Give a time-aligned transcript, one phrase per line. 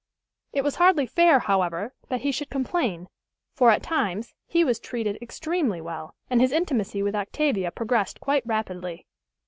[0.51, 3.07] It was hardly fair, however, that he should complain;
[3.53, 8.41] for, at times, he was treated extremely well, and his intimacy with Octavia progressed quite
[8.47, 9.05] rapidly.